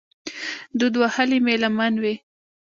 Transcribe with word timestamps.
دود 0.77 0.93
وهلې 1.01 1.37
مې 1.45 1.55
لمن 1.61 1.93
وي 2.03 2.15